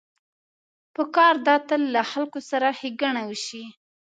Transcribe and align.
پکار 0.95 1.35
ده 1.45 1.55
تل 1.67 1.81
له 1.95 2.01
خلکو 2.11 2.39
سره 2.49 2.67
ښېګڼه 2.79 3.21
وشي. 3.29 3.63